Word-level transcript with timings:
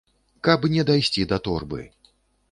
Каб 0.47 0.63
не 0.75 0.85
дайсці 0.89 1.25
да 1.33 1.39
торбы. 1.49 1.81